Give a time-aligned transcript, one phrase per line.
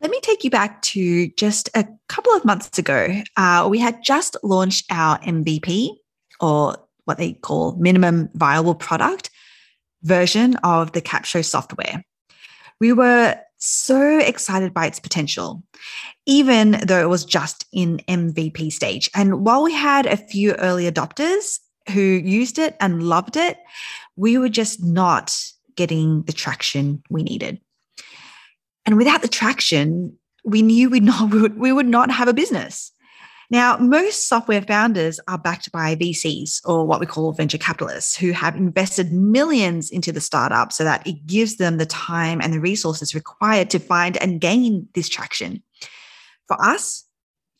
[0.00, 3.22] Let me take you back to just a couple of months ago.
[3.36, 5.90] Uh, we had just launched our MVP
[6.40, 9.30] or what they call minimum viable product
[10.02, 12.02] version of the Capsho software.
[12.80, 15.62] We were so excited by its potential,
[16.24, 19.10] even though it was just in MVP stage.
[19.14, 21.58] And while we had a few early adopters
[21.92, 23.58] who used it and loved it,
[24.16, 25.36] we were just not
[25.76, 27.60] getting the traction we needed.
[28.90, 32.34] And without the traction, we knew we'd not, we would, we would not have a
[32.34, 32.90] business.
[33.48, 38.32] Now, most software founders are backed by VCs or what we call venture capitalists who
[38.32, 42.60] have invested millions into the startup so that it gives them the time and the
[42.60, 45.62] resources required to find and gain this traction.
[46.48, 47.04] For us,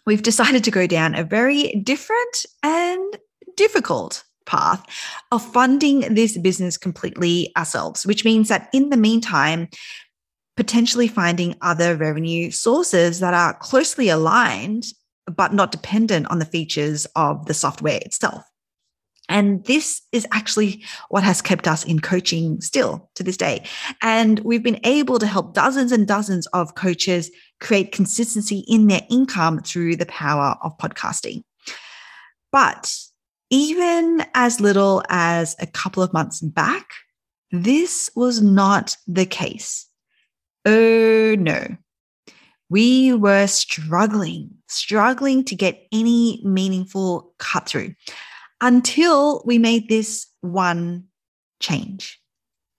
[0.07, 3.19] we've decided to go down a very different and
[3.57, 4.85] difficult path
[5.31, 9.69] of funding this business completely ourselves, which means that in the meantime,
[10.61, 14.85] potentially finding other revenue sources that are closely aligned
[15.25, 18.45] but not dependent on the features of the software itself.
[19.27, 23.65] And this is actually what has kept us in coaching still to this day.
[24.03, 29.07] And we've been able to help dozens and dozens of coaches create consistency in their
[29.09, 31.43] income through the power of podcasting.
[32.53, 32.95] But
[33.49, 36.91] even as little as a couple of months back,
[37.51, 39.87] this was not the case.
[40.65, 41.77] Oh no
[42.71, 47.95] we were struggling, struggling to get any meaningful cut through
[48.61, 51.05] until we made this one
[51.59, 52.21] change.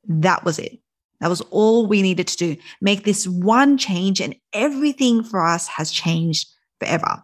[0.07, 0.79] That was it.
[1.19, 2.61] That was all we needed to do.
[2.79, 6.47] Make this one change, and everything for us has changed
[6.79, 7.21] forever.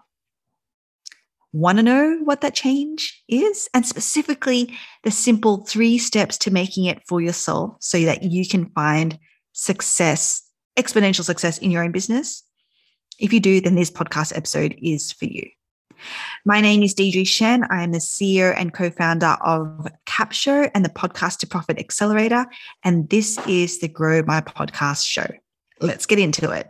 [1.54, 3.68] Want to know what that change is?
[3.74, 8.70] And specifically, the simple three steps to making it for yourself so that you can
[8.72, 9.18] find
[9.54, 10.47] success,
[10.78, 12.44] exponential success in your own business?
[13.20, 15.50] If you do, then this podcast episode is for you.
[16.46, 17.64] My name is Deidre Shen.
[17.70, 22.46] I am the CEO and co founder of Capsho and the Podcast to Profit Accelerator.
[22.84, 25.28] And this is the Grow My Podcast show.
[25.82, 26.68] Let's get into it.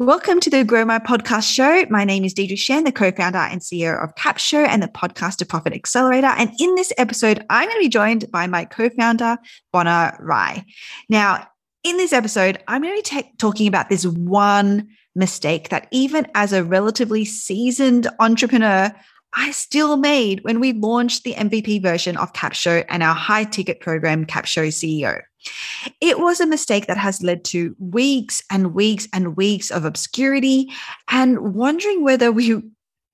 [0.00, 1.84] Welcome to the Grow My Podcast Show.
[1.90, 5.44] My name is Deidre Shen, the co-founder and CEO of Capsho and the Podcast to
[5.44, 6.28] Profit Accelerator.
[6.38, 9.36] And in this episode, I'm going to be joined by my co-founder,
[9.74, 10.64] Bona Rai.
[11.10, 11.46] Now,
[11.84, 16.54] in this episode, I'm going to be talking about this one mistake that even as
[16.54, 18.90] a relatively seasoned entrepreneur,
[19.32, 23.80] I still made when we launched the MVP version of Capsho and our high ticket
[23.80, 25.20] program, Capsho CEO.
[26.00, 30.70] It was a mistake that has led to weeks and weeks and weeks of obscurity
[31.10, 32.60] and wondering whether we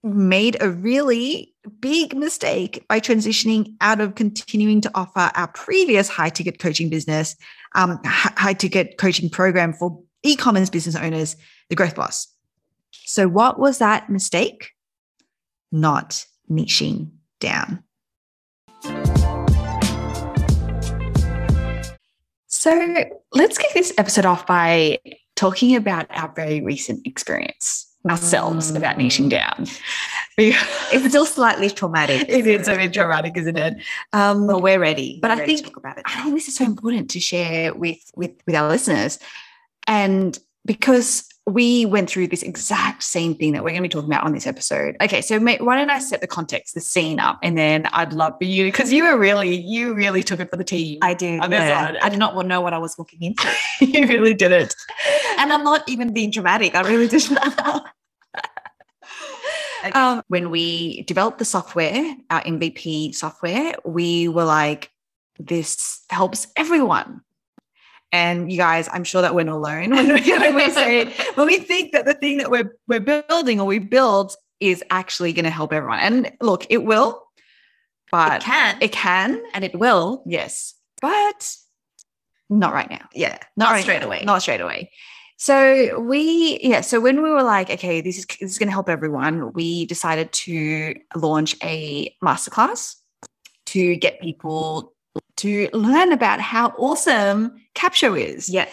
[0.03, 6.28] made a really big mistake by transitioning out of continuing to offer our previous high
[6.28, 7.37] ticket coaching business,
[7.75, 11.37] um, high ticket coaching program for e commerce business owners,
[11.69, 12.28] the Growth Boss.
[12.91, 14.71] So, what was that mistake?
[15.76, 17.84] Not niching down.
[22.47, 23.04] So
[23.34, 25.00] let's kick this episode off by
[25.34, 28.76] talking about our very recent experience ourselves mm.
[28.76, 29.66] about niching down.
[30.38, 32.26] it's still slightly traumatic.
[32.31, 33.76] It is a bit traumatic, isn't it?
[34.14, 35.19] Um, well, we're ready.
[35.20, 38.56] But we're I think I think this is so important to share with with with
[38.56, 39.19] our listeners,
[39.87, 44.10] and because we went through this exact same thing that we're going to be talking
[44.10, 44.96] about on this episode.
[45.00, 48.12] Okay, so may, why don't I set the context, the scene up, and then I'd
[48.12, 50.98] love for you because you were really, you really took it for the team.
[51.02, 51.38] I do.
[51.48, 51.98] Yeah.
[52.02, 53.48] I did not know what I was walking into.
[53.80, 54.74] you really did it,
[55.38, 56.74] and I'm not even being dramatic.
[56.74, 57.22] I really did.
[57.40, 57.80] okay.
[59.92, 64.90] um, when we developed the software, our MVP software, we were like,
[65.38, 67.20] this helps everyone
[68.12, 71.47] and you guys, I'm sure that we're not alone when we, when we say when
[71.47, 75.44] we think that the thing that we're we're building or we build is actually going
[75.44, 75.99] to help everyone.
[75.99, 77.23] And look, it will,
[78.11, 80.23] but it can, it can, and it will.
[80.26, 81.56] Yes, but
[82.49, 83.08] not right now.
[83.14, 84.06] Yeah, not, not right straight now.
[84.06, 84.23] away.
[84.25, 84.91] Not straight away.
[85.38, 86.81] So we, yeah.
[86.81, 89.85] So when we were like, okay, this is this is going to help everyone, we
[89.87, 92.94] decided to launch a masterclass
[93.67, 94.95] to get people
[95.37, 98.49] to learn about how awesome Capsho is.
[98.49, 98.69] Yeah.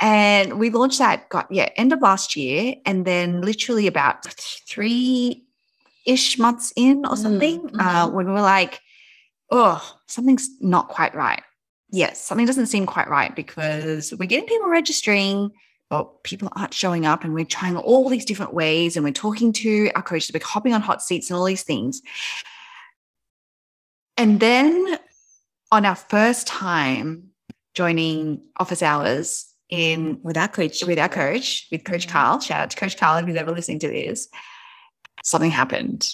[0.00, 2.74] And we launched that, got yeah, end of last year.
[2.84, 5.46] And then literally about three
[6.06, 7.80] ish months in or something, mm-hmm.
[7.80, 8.80] uh, when we were like,
[9.50, 11.42] oh, something's not quite right.
[11.90, 15.50] Yes, something doesn't seem quite right because we're getting people registering,
[15.90, 19.52] but people aren't showing up and we're trying all these different ways and we're talking
[19.52, 22.02] to our coaches, we're hopping on hot seats and all these things.
[24.16, 24.98] And then
[25.74, 27.30] on our first time
[27.74, 32.70] joining office hours in with our coach, with our coach, with Coach Carl, shout out
[32.70, 34.28] to Coach Carl if he's ever listening to this,
[35.24, 36.08] something happened.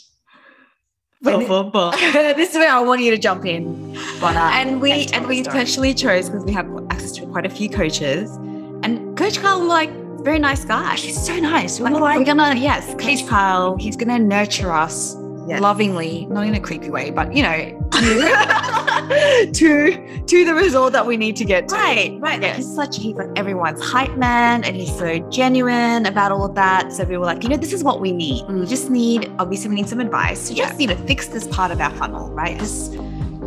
[1.20, 1.90] Boom, boom, boom.
[2.00, 3.94] this is where I want you to jump in.
[4.22, 5.58] Uh, and we and we story.
[5.58, 8.34] intentionally chose because we have access to quite a few coaches.
[8.82, 9.90] And Coach Carl, like,
[10.22, 10.96] very nice guy.
[10.96, 11.78] He's so nice.
[11.78, 13.76] We're like, we're gonna yes, Coach Carl.
[13.76, 15.14] he's gonna nurture us
[15.50, 15.60] Yes.
[15.60, 21.04] lovingly, not in a creepy way, but you know, to, to to the result that
[21.04, 21.74] we need to get to.
[21.74, 22.40] Right, right.
[22.40, 26.54] Like he's such he's like everyone's hype man and he's so genuine about all of
[26.54, 26.92] that.
[26.92, 28.46] So we were like, you know, this is what we need.
[28.46, 28.68] We mm.
[28.68, 31.80] just need obviously we need some advice to just, need to fix this part of
[31.80, 32.56] our funnel, right?
[32.56, 32.90] This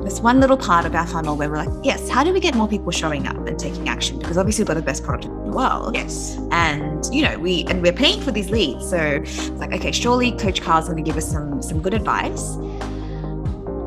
[0.04, 2.56] this one little part of our funnel where we're like, yes, how do we get
[2.56, 4.20] more people showing up and taking action?
[4.20, 5.96] Because obviously we've got the best product in the world.
[5.96, 6.38] Yes.
[6.52, 8.90] And you know, we and we're paying for these leads.
[8.90, 12.56] So it's like, okay, surely Coach Carl's gonna give us some some good advice.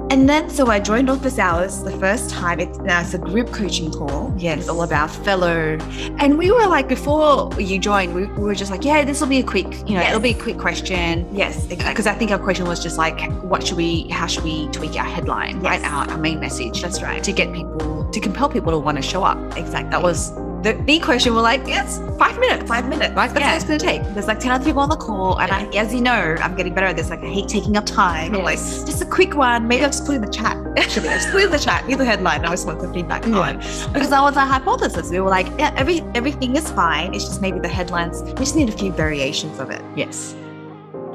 [0.08, 2.60] And then so I joined office hours the first time.
[2.60, 4.32] It's now it's a group coaching call.
[4.38, 5.78] Yeah, It's all about fellow
[6.18, 9.28] And we were like, before you joined, we, we were just like, yeah, this will
[9.28, 10.08] be a quick, you know, Yes.
[10.10, 11.28] it'll be a quick question.
[11.34, 11.86] Yes, exactly.
[11.86, 14.68] Uh, because I think our question was just like, what should we, how should we
[14.68, 15.80] tweak our headline, right?
[15.80, 15.90] Yes.
[15.92, 16.80] Our, our main message.
[16.82, 17.22] That's right.
[17.24, 19.38] To get people, to compel people to want to show up.
[19.56, 19.90] Exactly.
[19.90, 20.30] That was
[20.62, 21.34] the, the question.
[21.34, 22.68] We're like, yes, five minutes.
[22.68, 23.14] five minutes.
[23.14, 23.28] Right?
[23.32, 23.52] That's Yeah.
[23.52, 24.14] what it's going to take.
[24.14, 26.74] There's like 10 other people on the call, and I, as you know, I'm getting
[26.74, 27.10] better at this.
[27.10, 28.34] Like, I hate taking up time.
[28.34, 29.68] I'm Like, just a quick one.
[29.68, 30.56] Maybe I'll just put it in the chat.
[30.76, 31.84] Actually, I'll just put in the chat.
[31.84, 32.44] Here's the headline.
[32.44, 33.56] I just want some feedback on.
[33.60, 33.88] It.
[33.92, 35.10] Because that was our hypothesis.
[35.10, 37.14] We were like, yeah, every everything is fine.
[37.14, 38.22] It's just maybe the headlines.
[38.22, 39.82] We just need a few variations of it.
[39.94, 40.34] Yes.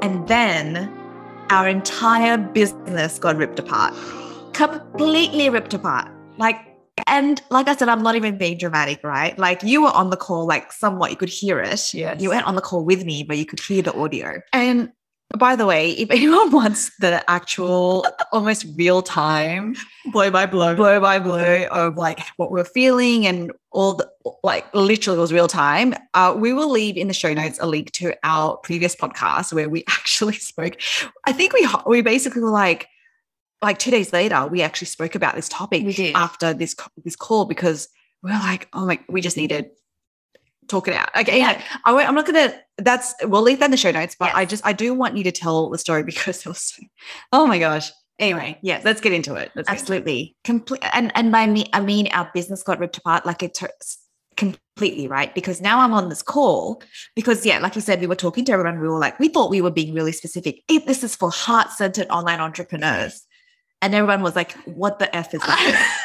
[0.02, 0.92] And then
[1.50, 3.94] our entire business got ripped apart.
[4.52, 6.08] Completely ripped apart.
[6.38, 6.56] Like,
[7.06, 9.38] and like I said, I'm not even being dramatic, right?
[9.38, 11.94] Like you were on the call, like somewhat you could hear it.
[11.94, 12.20] Yes.
[12.20, 14.40] You weren't on the call with me, but you could hear the audio.
[14.52, 14.92] And
[15.38, 19.74] by the way, if anyone wants the actual, almost real time
[20.12, 20.74] Blow by blow.
[20.74, 24.10] blow by blow of like what we're feeling and all the
[24.42, 25.94] like literally it was real time.
[26.12, 29.68] Uh, we will leave in the show notes a link to our previous podcast where
[29.70, 30.76] we actually spoke.
[31.24, 32.88] I think we we basically were like
[33.62, 36.74] like two days later we actually spoke about this topic after this
[37.04, 37.88] this call because
[38.22, 39.70] we we're like oh my we just needed
[40.68, 41.10] talk it out.
[41.16, 41.52] Okay, yeah.
[41.52, 41.62] yeah.
[41.84, 42.54] I, am not gonna.
[42.78, 44.16] That's we'll leave that in the show notes.
[44.18, 44.36] But Yes.
[44.36, 46.78] I just I do want you to tell the story because it was.
[47.32, 47.90] Oh my gosh.
[48.18, 49.50] Anyway, yeah, let's get into it.
[49.54, 49.80] Let's get into it.
[49.80, 50.36] Absolutely.
[50.44, 50.82] Complete.
[50.92, 53.58] And and by me, I mean our business got ripped apart like it
[54.36, 55.34] completely, right?
[55.34, 56.82] Because now I'm on this call
[57.14, 58.80] because yeah, like you said, we were talking to everyone.
[58.80, 60.62] We were like, we thought we were being really specific.
[60.68, 63.26] If this is for heart-centered online entrepreneurs,
[63.82, 65.98] and everyone was like, what the f is that?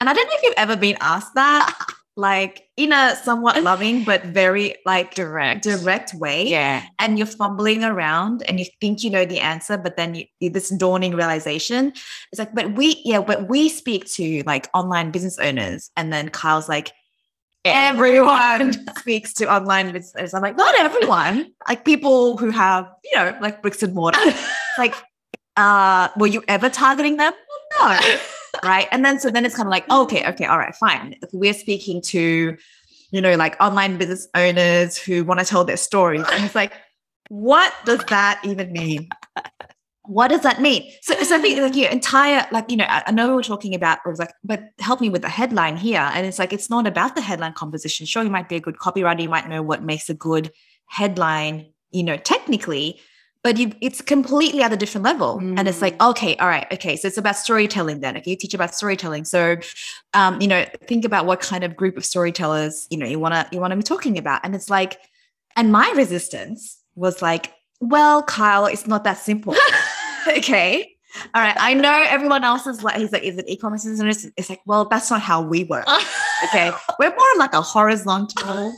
[0.00, 1.76] and I don't know if you've ever been asked that,
[2.16, 5.62] like in a somewhat loving but very like direct.
[5.62, 6.82] direct way Yeah.
[6.98, 10.70] and you're fumbling around and you think you know the answer, but then you, this
[10.70, 11.92] dawning realization
[12.32, 16.28] it's like, but we, yeah, but we speak to like online business owners, and then
[16.28, 16.90] Kyle's like,
[17.64, 20.34] everyone speaks to online business owners.
[20.34, 24.20] I'm like, not everyone, like people who have, you know, like bricks and mortar.
[24.78, 24.94] like,
[25.58, 27.32] uh, were you ever targeting them?
[27.78, 27.98] No.
[28.64, 28.88] right.
[28.92, 31.16] And then so then it's kind of like, okay, okay, all right, fine.
[31.20, 32.56] If we're speaking to,
[33.10, 36.24] you know, like online business owners who want to tell their stories.
[36.32, 36.72] And it's like,
[37.28, 39.08] what does that even mean?
[40.04, 40.90] What does that mean?
[41.02, 43.42] So, so I think like your entire, like, you know, I, I know we we're
[43.42, 46.08] talking about, it was like, but help me with the headline here.
[46.14, 48.06] And it's like, it's not about the headline composition.
[48.06, 50.50] Sure, you might be a good copywriter, you might know what makes a good
[50.86, 53.00] headline, you know, technically,
[53.44, 55.38] but you, it's completely at a different level.
[55.38, 56.96] And it's like, okay, all right, okay.
[56.96, 58.16] So it's about storytelling then.
[58.16, 59.24] Okay, you teach about storytelling.
[59.24, 59.56] So,
[60.12, 63.48] um, you know, think about what kind of group of storytellers, you know, you wanna
[63.52, 64.40] you wanna be talking about.
[64.44, 64.98] And it's like,
[65.56, 69.54] and my resistance was like, well, Kyle, it's not that simple.
[70.28, 70.96] okay.
[71.34, 71.56] All right.
[71.58, 73.84] I know everyone else is like, he's like, is it e-commerce?
[73.84, 75.86] And it's, it's like, well, that's not how we work.
[76.44, 76.70] Okay.
[77.00, 78.72] We're more like a horizontal.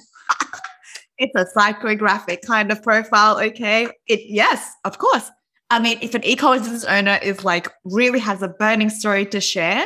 [1.20, 3.38] It's a psychographic kind of profile.
[3.38, 3.86] Okay.
[4.06, 5.30] It yes, of course.
[5.68, 9.40] I mean, if an e-commerce business owner is like really has a burning story to
[9.40, 9.84] share,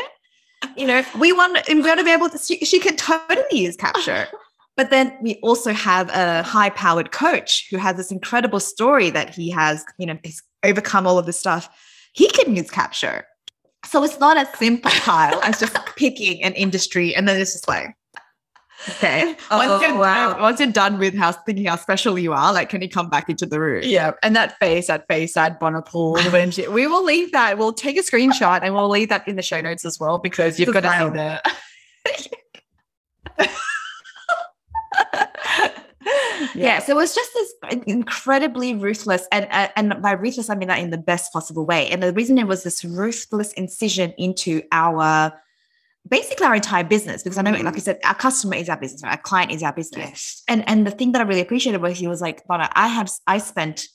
[0.76, 3.76] you know, we want we want to be able to she, she can totally use
[3.76, 4.26] Capsho.
[4.76, 9.49] But then we also have a high-powered coach who has this incredible story that he
[9.50, 11.69] has, you know, he's overcome all of this stuff.
[12.12, 13.23] He can use Capsho.
[13.87, 17.69] So it's not as simple, Kyle, as just picking an industry and then it's just
[17.69, 17.95] like,
[18.88, 19.37] okay.
[19.50, 20.40] Oh, once, you're, wow.
[20.40, 23.28] once you're done with how thinking how special you are, like, can you come back
[23.28, 23.83] into the room?
[23.85, 27.59] Yeah, and that face, that face, that when she- we will leave that.
[27.59, 30.59] We'll take a screenshot and we'll leave that in the show notes as well because
[30.59, 31.09] you've got to see
[33.38, 33.49] the.
[36.54, 36.78] Yeah.
[36.78, 37.52] So it was just this
[37.87, 41.88] incredibly ruthless, and uh, and by ruthless I mean that in the best possible way.
[41.90, 45.33] And the reason it was this ruthless incision into our
[46.08, 47.80] basically our entire business because I know, like I mm.
[47.80, 49.12] said, our customer is our business, right?
[49.12, 50.11] our client is our business.
[50.11, 50.42] Yes.
[50.49, 53.11] And and the thing that I really appreciated was he was like, Bona, I have
[53.26, 53.87] I spent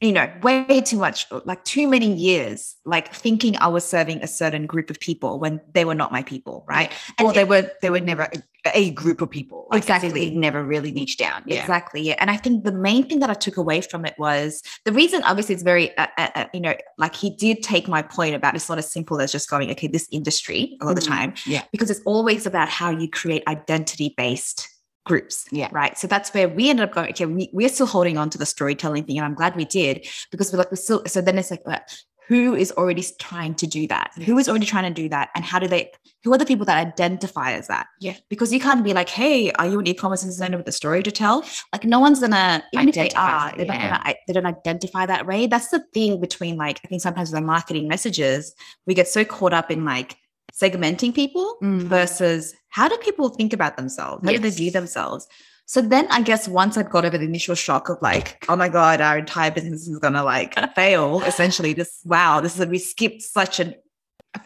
[0.00, 4.26] you know, way too much, like too many years, like thinking I was serving a
[4.26, 6.90] certain group of people when they were not my people, right?
[7.18, 8.42] And or it- they were they were never a,
[8.74, 9.66] a group of people.
[9.70, 10.26] Like, Exactly.
[10.28, 11.42] It never really niched down.
[11.46, 11.60] Yeah.
[11.60, 12.02] Exactly.
[12.02, 12.16] Yeah.
[12.18, 15.22] And I think the main thing that I took away from it was the reason,
[15.22, 18.54] obviously, it's very, uh, uh, uh, you know, like he did take my point about
[18.56, 21.14] it's not as simple as just going, okay, this industry a lot of the Mhm.
[21.16, 21.34] time.
[21.46, 21.62] Yeah.
[21.72, 24.68] Because it's always about how you create identity based
[25.04, 25.46] groups.
[25.50, 25.68] Yeah.
[25.72, 25.96] Right.
[25.98, 28.46] So that's where we ended up going, okay, we, we're still holding on to the
[28.46, 29.18] storytelling thing.
[29.18, 31.78] And I'm glad we did because we're like, we're still, so then it's like, uh,
[32.26, 34.10] who is already trying to do that?
[34.24, 35.28] Who is already trying to do that?
[35.34, 35.90] And how do they,
[36.22, 37.86] who are the people that identify as that?
[38.00, 38.16] Yeah.
[38.30, 41.12] Because you can't be like, hey, are you an e-commerce designer with a story to
[41.12, 41.44] tell?
[41.70, 44.02] Like no one's gonna, even if they are, that, not yeah.
[44.02, 45.46] gonna, they don't identify that way.
[45.46, 48.54] That's the thing between like, I think sometimes with our marketing messages,
[48.86, 50.16] we get so caught up in like
[50.60, 51.82] segmenting people Mm.
[51.82, 54.22] versus how do people think about themselves?
[54.24, 54.56] How do they Yes.
[54.56, 55.26] view themselves?
[55.66, 58.68] So then I guess once I got over the initial shock of like, oh my
[58.68, 63.22] God, our entire business is gonna like fail, essentially, this wow, this is we skipped
[63.22, 63.74] such a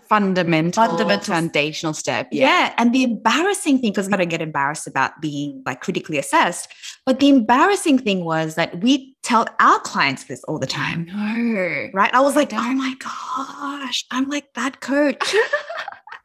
[0.08, 2.28] fundamental, Fundamental- foundational step.
[2.32, 2.74] Yeah.
[2.76, 6.72] And the embarrassing thing, because I don't get embarrassed about being like critically assessed,
[7.06, 11.06] but the embarrassing thing was that we tell our clients this all the time.
[11.06, 11.90] No.
[11.92, 12.12] Right.
[12.14, 12.66] I was like, oh don't.
[12.66, 15.34] oh my gosh, I'm like that coach.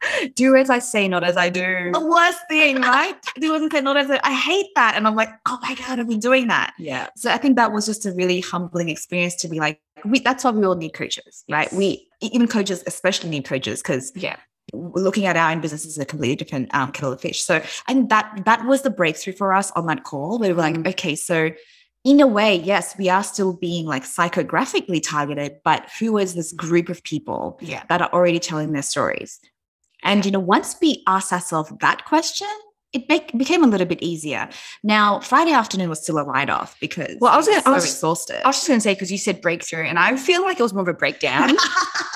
[0.34, 1.90] do as I say, not as I do.
[1.92, 3.14] The worst thing, right?
[3.40, 4.20] Do as I say, not as I, do.
[4.24, 4.94] I hate that.
[4.96, 6.72] And I'm like, oh my God, I've been doing that.
[6.78, 7.08] Yeah.
[7.16, 10.44] So I think that was just a really humbling experience to be like, we, that's
[10.44, 11.72] why we all need coaches, right?
[11.72, 14.36] We, even coaches, especially need coaches because Yeah.
[14.72, 17.42] looking at our own business is a completely different um, kettle of fish.
[17.42, 20.38] So think that that was the breakthrough for us on that call.
[20.38, 20.88] We were like, Mm.
[20.88, 21.50] okay, so
[22.04, 26.52] in a way, yes, we are still being like psychographically targeted, but who is this
[26.52, 27.82] group of people Yeah.
[27.88, 29.40] that are already telling their stories?
[30.04, 32.46] And you know, once we asked ourselves that question,
[32.92, 34.48] it make, became a little bit easier.
[34.84, 38.40] Now, Friday afternoon was still a write-off because Well, I was gonna- I was- exhausted.
[38.44, 40.62] I was just going to say, because you said breakthrough, and I feel like it
[40.62, 41.56] was more of a breakdown.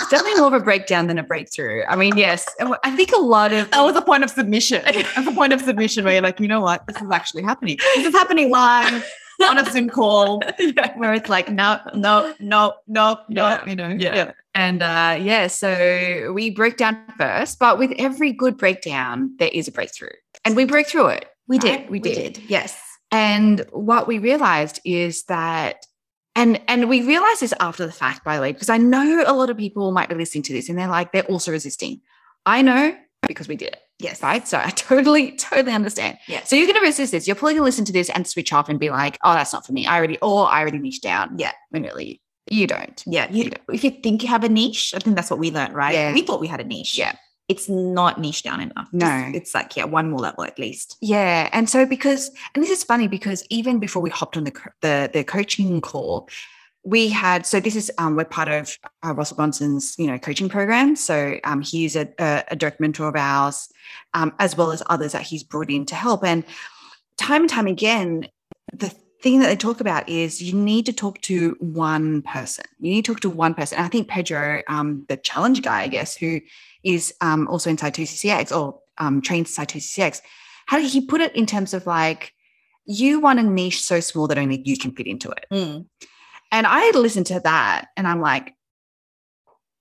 [0.01, 1.83] It's definitely more of a breakdown than a breakthrough.
[1.87, 2.47] I mean, yes,
[2.85, 4.81] I think a lot of that was a point of submission.
[4.87, 7.77] That's a point of submission where you're like, you know what, this is actually happening.
[7.97, 9.05] This is happening live
[9.43, 10.43] on a Zoom call
[10.97, 13.67] where it's like, no, no, no, no, no, Yeah.
[13.67, 14.33] you know, Yeah.
[14.55, 19.69] And uh, yeah, so we broke down first, but with every good breakdown, there is
[19.69, 20.09] a breakthrough.
[20.45, 21.27] And we broke through it.
[21.47, 21.81] We right?
[21.83, 22.39] did, We did.
[22.49, 22.81] yes.
[23.11, 25.87] And what we realized is that,
[26.35, 29.33] and and we realized this after the fact, by the way, because I know a
[29.33, 32.01] lot of people might be listening to this and they're like, they're also resisting.
[32.45, 33.81] I know because we did it.
[33.99, 34.23] Yes.
[34.23, 34.47] Right.
[34.47, 36.19] So I totally, totally understand.
[36.29, 36.45] Yeah.
[36.45, 37.27] So you're going to resist this.
[37.27, 39.53] You're probably going to listen to this and switch off and be like, oh, that's
[39.53, 39.87] not for me.
[39.87, 41.39] I already, or I already niched down.
[41.39, 41.53] Yeah.
[41.71, 43.03] When really you don't.
[43.07, 43.31] Yeah.
[43.31, 45.95] You, if you think you have a niche, I think that's what we learned, right?
[45.95, 46.13] Yeah.
[46.15, 46.97] We thought we had a niche.
[46.97, 47.15] Yeah.
[47.49, 48.89] It's not niche down enough.
[48.93, 49.07] No.
[49.07, 50.97] Just- It's like, yeah, one more level at least.
[51.01, 54.53] Yeah, and so because, and this is funny because even before we hopped on the
[54.83, 56.29] the, the coaching call,
[56.89, 60.49] we had so this is um, we're part of uh, Russell Brunson's you know coaching
[60.49, 60.97] program.
[60.97, 63.69] So um, he's a, a, a direct mentor of ours,
[64.15, 66.25] um, as well as others that he's brought in to help.
[66.25, 66.45] And
[67.19, 68.29] time and time again,
[68.73, 68.89] the
[69.21, 72.65] thing that they talk about is you need to talk to one person.
[72.79, 73.77] You need to talk to one person.
[73.77, 76.41] And I think Pedro, um, the challenge guy, I guess, who
[76.85, 80.23] is um, also inside 2CCX or um, trained inside 2CCX,
[80.67, 82.33] how did he put it in terms of like,
[82.87, 85.45] you want a niche so small that only you can fit into it.
[85.53, 85.87] Mm.
[86.51, 88.55] And I listened to that and I'm like,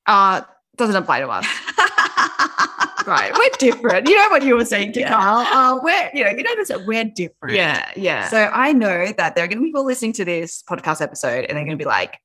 [0.05, 0.41] uh,
[0.77, 1.45] doesn't apply to us.
[3.07, 3.31] right.
[3.37, 4.07] We're different.
[4.09, 5.09] You know what you were saying to Yeah.
[5.13, 5.39] Carl?
[5.39, 7.55] Uh, we're, you know, you know this, we're different.
[7.55, 7.91] yeah.
[7.95, 8.27] Yeah.
[8.29, 11.45] So I know that there are going to be people listening to this podcast episode
[11.45, 12.19] and they're going to be like,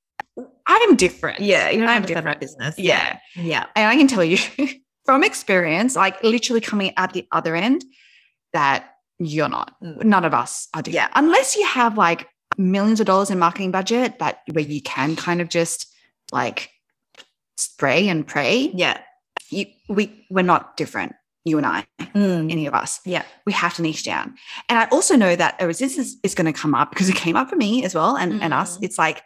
[0.66, 1.40] I'm different.
[1.40, 1.70] yeah.
[1.70, 2.40] You don't I'm different.
[2.40, 2.78] business.
[2.78, 3.18] Yeah.
[3.36, 3.66] Yeah.
[3.76, 4.38] And I can tell you
[5.04, 7.84] from experience, like literally coming at the other end,
[8.52, 9.74] that you're not.
[9.82, 10.04] Mm.
[10.04, 11.10] None of us are different.
[11.12, 11.18] Yeah.
[11.20, 12.26] Unless you have like
[12.58, 15.86] millions of dollars in marketing budget that where you can kind of just
[16.32, 16.70] like
[17.56, 18.70] spray and pray.
[18.74, 19.00] Yeah.
[19.50, 21.12] You, we we're not different.
[21.44, 22.52] You and I, Mm.
[22.52, 23.00] any of us.
[23.04, 23.24] Yeah.
[23.46, 24.34] We have to niche down.
[24.68, 27.36] And I also know that a resistance is going to come up because it came
[27.36, 28.78] up for me as well and, and us.
[28.78, 28.82] Mhm.
[28.84, 29.22] It's like,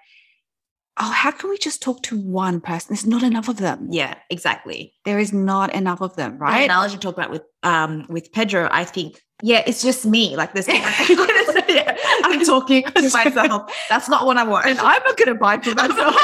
[0.99, 2.89] oh, how can we just talk to one person?
[2.95, 3.89] There's not enough of them.
[3.91, 4.15] Yeah.
[4.31, 4.95] Exactly.
[5.05, 6.71] There is not enough of them, Right.
[6.71, 10.37] I was talk about with um with Pedro, I think, yeah, it's just me.
[10.37, 10.67] Like this.
[10.71, 13.73] I'm talking to myself.
[13.89, 14.67] That's not what I want.
[14.67, 16.15] and I'm not going to buy for myself.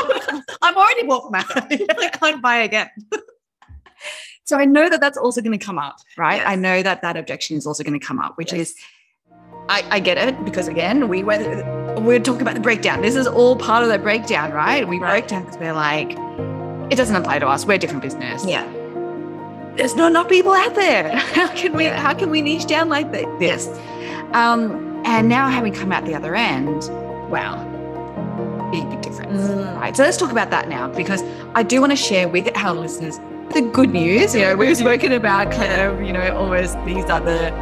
[0.63, 1.67] I've already bought for myself.
[1.71, 2.89] I can't buy again.
[4.45, 6.37] so I know that that's also going to come up, right?
[6.37, 6.47] Yes.
[6.49, 8.71] I know that that objection is also going to come up, which Yes.
[8.71, 8.75] is
[9.69, 11.39] I, I get it because again, we were
[12.01, 13.01] we're talking about the breakdown.
[13.03, 14.89] This is all part of the breakdown, right?
[14.89, 15.11] We Right.
[15.11, 16.11] break down because we're like,
[16.91, 17.65] it doesn't apply to us.
[17.65, 18.45] We're a different business.
[18.45, 18.65] Yeah.
[19.77, 21.17] There's not enough people out there.
[21.17, 23.69] How can we how can we niche down like thi- this?
[24.33, 26.89] Um, and now having come out the other end,
[27.31, 27.57] wow,
[28.71, 29.41] big, big difference.
[29.41, 29.81] Mm.
[29.81, 29.97] Right.
[29.97, 31.23] So let's talk about that now because
[31.55, 33.19] I do want to share with our listeners
[33.53, 34.35] the good news.
[34.35, 37.53] You know, we've spoken about kind of, you know, almost these the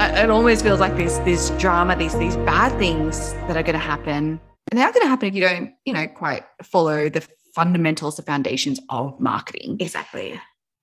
[0.00, 3.74] uh, it almost feels like this this drama, these these bad things that are going
[3.74, 4.40] to happen,
[4.70, 8.16] and they are going to happen if you don't, you know, quite follow the fundamentals,
[8.16, 9.76] the foundations of marketing.
[9.80, 10.40] Exactly.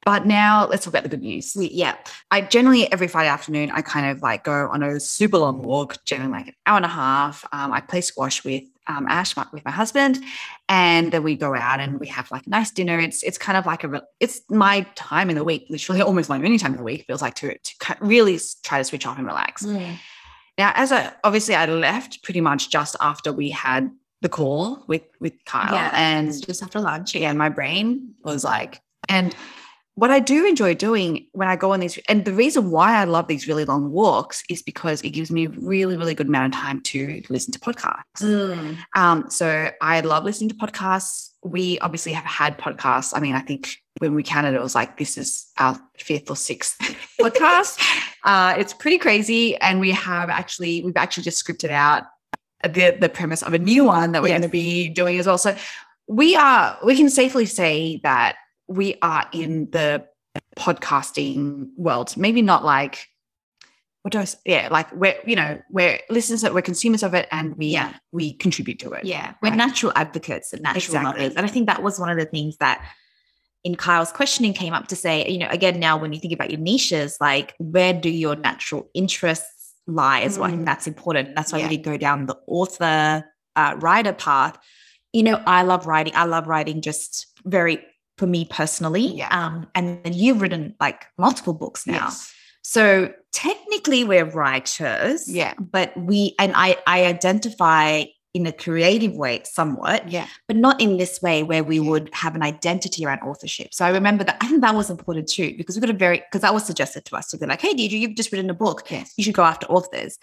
[0.07, 1.53] But now let's talk about the good news.
[1.53, 1.97] We, yeah.
[2.31, 5.97] I generally every Friday afternoon I kind of like go on a super long walk,
[6.05, 7.43] generally like an hour and a half.
[7.51, 10.19] Um, I play squash with um, Ash, my, with my husband,
[10.69, 12.97] and then we go out and we have like a nice dinner.
[12.97, 16.37] It's it's kind of like a it's my time in the week, literally almost my
[16.37, 17.03] only time in the week.
[17.05, 19.65] Feels like to to really try to switch off and relax.
[19.65, 25.03] Now, as I obviously I left pretty much just after we had the call with
[25.19, 25.91] with Kyle, Yeah.
[25.93, 27.13] and just after lunch.
[27.13, 29.35] yeah, and my brain was like, and
[29.97, 33.05] what I do enjoy doing when I go on these, and the reason why I
[33.05, 36.53] love these really long walks is because it gives me a really, really good amount
[36.53, 38.21] of time to listen to podcasts.
[38.21, 38.77] Mm.
[38.95, 41.31] Um, so I love listening to podcasts.
[41.43, 43.11] We obviously have had podcasts.
[43.15, 46.35] I mean, I think when we counted, it was like this is our fifth or
[46.35, 46.77] sixth
[47.19, 47.81] podcast.
[48.23, 52.03] Uh, it's pretty crazy, and we have actually we've actually just scripted out
[52.63, 54.39] the the premise of a new one that we're Yes.
[54.41, 55.39] going to be doing as well.
[55.39, 55.55] So
[56.07, 58.35] we are we can safely say that
[58.67, 60.05] we are in the
[60.57, 62.15] podcasting world.
[62.17, 63.07] Maybe not like
[64.03, 67.13] what do I s- yeah, like we're you know, we're listeners that we're consumers of
[67.13, 67.93] it and we Yeah.
[68.11, 69.03] we contribute to it.
[69.05, 69.57] Yeah, we're Right.
[69.57, 71.21] natural advocates and natural Exactly.
[71.23, 71.35] lovers.
[71.35, 72.85] And I think that was one of the things that
[73.63, 76.51] in Kyle's questioning came up to say, you know, again, now when you think about
[76.51, 80.47] your niches, like where do your natural interests lie as well?
[80.47, 80.65] I think Mm.
[80.65, 81.35] that's important.
[81.35, 81.67] That's why Yeah.
[81.67, 83.25] we did go down the author
[83.57, 84.55] uh, writer path.
[85.13, 86.13] You know, I love writing.
[86.15, 87.83] I love writing just very
[88.17, 89.15] for me personally.
[89.15, 89.29] Yeah.
[89.29, 92.05] Um, and then you've written like multiple books now.
[92.05, 92.33] Yes.
[92.63, 95.53] So technically we're writers Yeah.
[95.59, 100.27] but we and I I identify in a creative way somewhat, Yeah.
[100.47, 103.73] but not in this way where we would have an identity around authorship.
[103.73, 106.19] So I remember that I think that was important too because we got a very
[106.19, 108.53] because that was suggested to us to be like, hey, Deidre, you've just written a
[108.53, 109.13] book, Yes.
[109.17, 110.17] you should go after authors.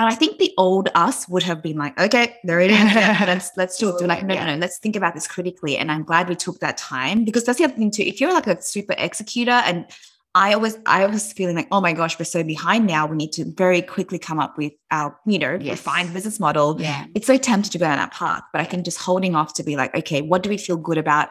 [0.00, 2.94] And I think the old us would have been like, okay, there it is.
[3.28, 4.00] let's let's do it.
[4.06, 5.76] Like, no, no, no, let's think about this critically.
[5.76, 8.04] And I'm glad we took that time because that's the other thing too.
[8.04, 9.84] If you're like a super executor and
[10.34, 13.04] I always I was feeling like, oh my gosh, we're so behind now.
[13.04, 15.72] We need to very quickly come up with our, you know, Yes.
[15.72, 16.80] refined business model.
[16.80, 17.04] Yeah.
[17.14, 19.62] It's so tempted to go down that path, but I think just holding off to
[19.62, 21.28] be like, okay, what do we feel good about?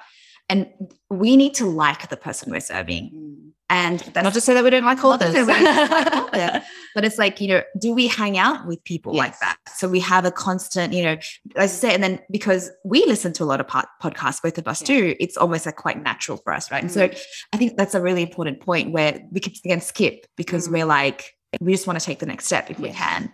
[0.47, 0.67] And
[1.09, 3.09] we need to like the person we're serving.
[3.15, 3.48] Mm.
[3.71, 5.31] And that's Not to say that we don't like authors.
[5.31, 6.63] say we don't like
[6.95, 9.57] but it's like, you know, do we hang out with people like that?
[9.75, 11.17] So we have a constant, you know,
[11.55, 14.57] as I say, and then because we listen to a lot of pod- podcasts, both
[14.57, 14.87] of us Yeah.
[14.87, 16.81] do, it's almost like quite natural for us, right?
[16.81, 17.09] And so
[17.53, 20.71] I think that's a really important point where we can again skip because Mm.
[20.71, 23.31] we're like, we just want to take the next step if we can.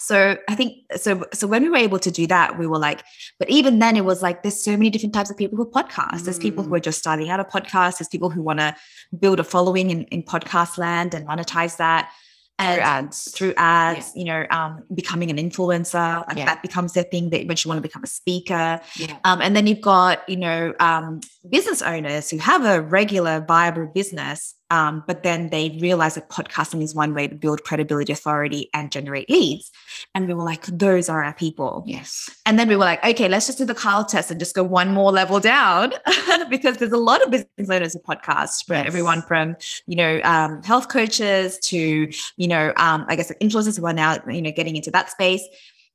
[0.00, 1.24] So I think so.
[1.34, 3.02] So when we were able to do that, we were like,
[3.38, 6.22] but even then, it was like there's so many different types of people who podcast.
[6.24, 6.76] There's people who Mm.
[6.76, 7.98] are just starting out a podcast.
[7.98, 8.74] There's people who want to
[9.18, 12.10] build a following in, in podcast land and monetize that.
[12.58, 13.30] And Through ads.
[13.32, 16.44] through ads, you know, um, becoming an influencer, like Yeah.
[16.44, 17.30] that becomes their thing.
[17.30, 18.80] They eventually want to become a speaker.
[18.96, 19.16] Yeah.
[19.24, 23.86] Um, and then you've got, you know, um, business owners who have a regular viable
[23.86, 28.70] business, um, but then they realize that podcasting is one way to build credibility, authority,
[28.72, 29.70] and generate leads.
[30.14, 31.82] And we were like, those are our people.
[31.86, 32.30] Yes.
[32.46, 34.62] And then we were like, okay, let's just do the Kyle test and just go
[34.62, 35.92] one more level down
[36.50, 38.86] because there's a lot of business owners who podcast from Yes.
[38.86, 39.56] everyone from,
[39.86, 44.18] you know, um, health coaches to, you know, um, I guess influencers who are now,
[44.28, 45.42] you know, getting into that space.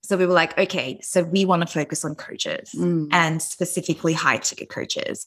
[0.04, 3.08] So we were like, okay, so we want to focus on coaches Mm.
[3.12, 5.26] and specifically high ticket coaches.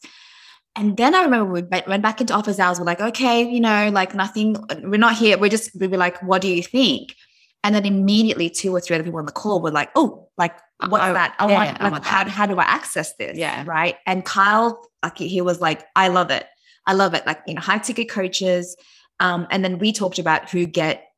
[0.78, 2.78] And then I remember we went back into office hours.
[2.78, 5.36] We're like, okay, you know, like nothing, we're not here.
[5.36, 7.16] We're just, we were like, what do you think?
[7.64, 10.56] And then immediately two or three other people on the call were like, oh, like,
[10.88, 11.34] what's I- that?
[11.40, 13.36] I yeah, like, how, how do I access this?
[13.36, 13.64] Yeah.
[13.66, 13.96] Right.
[14.06, 16.46] And Kyle, like, he was like, I love it.
[16.86, 17.26] I love it.
[17.26, 18.76] Like, you know, high ticket coaches.
[19.18, 21.08] Um, and then we talked about who get,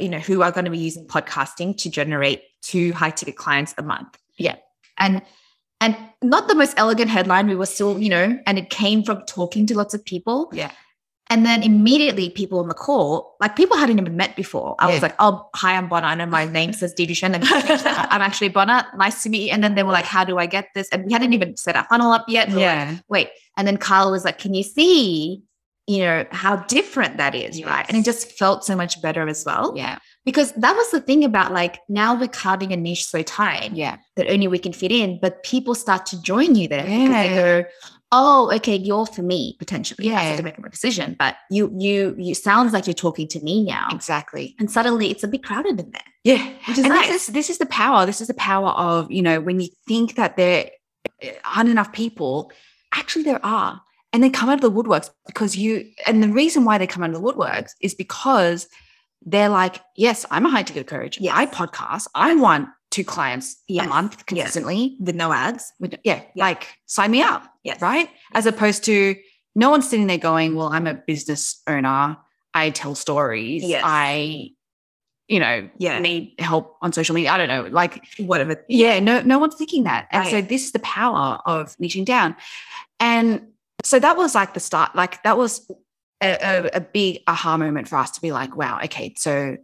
[0.00, 3.74] you know, who are going to be using podcasting to generate two high ticket clients
[3.78, 4.18] a month.
[4.36, 4.56] Yeah.
[4.98, 5.22] And
[5.80, 7.46] and not the most elegant headline.
[7.48, 10.50] We were still, you know, and it came from talking to lots of people.
[10.52, 10.72] Yeah.
[11.30, 14.74] And then immediately people on the call, like people hadn't even met before.
[14.78, 14.94] I Yeah.
[14.94, 16.06] was like, oh, hi, I'm Bona.
[16.06, 17.34] I know my name says Didi Shen.
[17.34, 18.86] And I'm actually Bona.
[18.96, 19.52] Nice to meet you.
[19.52, 20.88] And then they were like, how do I get this?
[20.88, 22.48] And we hadn't even set our funnel up yet.
[22.48, 22.96] We were like, Yeah.
[23.08, 23.28] wait.
[23.58, 25.42] And then Carl was like, can you see,
[25.86, 27.84] you know, how different that is, right?
[27.88, 29.98] And it just felt so much better as well Yeah.
[30.28, 33.96] Because that was the thing about like now we're carving a niche so tight Yeah.
[34.16, 37.28] that only we can fit in, but people start to join you there because they
[37.44, 37.64] go,
[38.12, 40.28] "Oh, okay, you're for me potentially." yeah I Yeah.
[40.28, 43.64] have to make a decision, but you, you, you sounds like you're talking to me
[43.64, 44.54] now, Exactly.
[44.58, 46.10] and suddenly it's a bit crowded in there.
[46.24, 46.42] Yeah.
[46.66, 47.08] Which is and nice.
[47.08, 48.04] this is this is the power.
[48.04, 50.62] This is the power of, you know, when you think that there
[51.22, 52.52] eh, aren't enough people,
[53.00, 53.80] actually there are.
[54.12, 55.72] And they come out of the woodworks because you
[56.06, 58.66] and the reason why they come out of the woodworks is because
[59.24, 61.18] they're like, yes, I'm a high ticket coach.
[61.20, 61.34] Yes.
[61.36, 62.06] I podcast.
[62.14, 63.86] I want two clients Yes.
[63.86, 64.22] a month Yes.
[64.24, 64.96] consistently.
[65.00, 65.72] With no ads.
[65.80, 66.44] With, yeah, Yeah.
[66.44, 67.44] like sign me up.
[67.64, 67.80] Yes.
[67.82, 68.08] Right.
[68.34, 69.14] As opposed to
[69.54, 72.16] no one's sitting there going, well, I'm a business owner.
[72.54, 73.62] I tell stories.
[73.64, 73.82] Yes.
[73.84, 74.50] I,
[75.26, 75.98] you know, Yeah.
[75.98, 77.32] need help on social media.
[77.32, 77.68] I don't know.
[77.70, 78.64] Like, Whatever.
[78.68, 80.08] yeah, no, no one's thinking that.
[80.10, 82.36] And so this is the power of niching down.
[83.00, 83.48] And
[83.84, 85.70] so that was like the start, like that was
[86.20, 89.56] a, a, a big aha moment for us to be like, wow, okay, so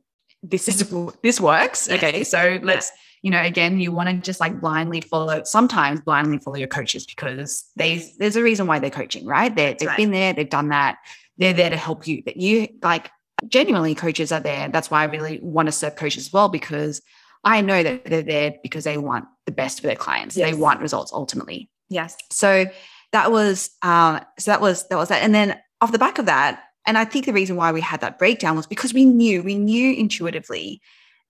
[0.43, 1.89] this is this works.
[1.89, 1.97] Yes.
[1.99, 2.25] Okay.
[2.25, 6.57] So let's, you know, again, you want to just like blindly follow, sometimes blindly follow
[6.57, 9.55] your coaches because they there's a reason why they're coaching, right?
[9.55, 9.97] They're, they've right.
[9.97, 10.99] been there, they've done that.
[11.39, 12.23] They're there to help you.
[12.27, 13.11] That you like
[13.49, 14.69] genuinely coaches are there.
[14.69, 17.01] That's why I really want to serve coaches as well, because
[17.43, 20.35] I know that they're there because they want the best for their clients.
[20.35, 21.71] They want results ultimately.
[21.89, 22.17] Yes.
[22.31, 22.67] So
[23.13, 25.23] that was uh, so that was that was that.
[25.23, 28.01] And then off the back of that, and I think the reason why we had
[28.01, 30.81] that breakdown was because we knew, we knew intuitively